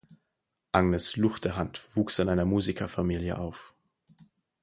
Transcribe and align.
Agnes 0.71 1.15
Luchterhand 1.15 1.87
wuchs 1.95 2.17
in 2.17 2.27
einer 2.27 2.43
Musikerfamilie 2.45 3.37
auf. 3.37 3.75